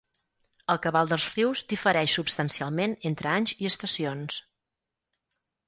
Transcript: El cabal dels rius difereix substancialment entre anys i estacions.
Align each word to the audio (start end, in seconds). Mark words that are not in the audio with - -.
El 0.73 0.79
cabal 0.85 1.11
dels 1.11 1.25
rius 1.33 1.63
difereix 1.73 2.17
substancialment 2.19 2.97
entre 3.13 3.31
anys 3.35 3.55
i 3.65 3.71
estacions. 3.73 4.43